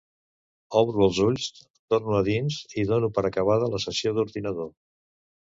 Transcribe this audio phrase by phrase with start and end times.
[0.79, 1.45] Obro els ulls,
[1.95, 4.75] torno a dins i dono per acabada la sessió d'ordinador.